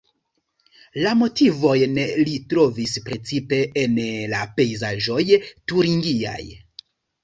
[1.03, 4.03] La motivojn li trovis precipe en
[4.35, 6.45] la pejzaĝoj turingiaj.